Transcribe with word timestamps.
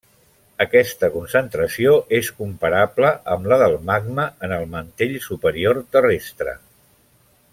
Aquesta 0.63 1.09
concentració 1.15 1.91
és 2.19 2.29
comparable 2.39 3.11
amb 3.35 3.51
la 3.53 3.59
del 3.65 3.77
magma 3.91 4.27
en 4.47 4.57
el 4.59 4.67
mantell 4.75 5.15
superior 5.29 5.83
terrestre. 5.97 6.57